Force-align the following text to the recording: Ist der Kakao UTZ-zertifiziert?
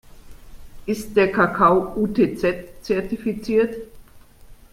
Ist 0.87 1.15
der 1.15 1.31
Kakao 1.31 1.93
UTZ-zertifiziert? 1.95 3.87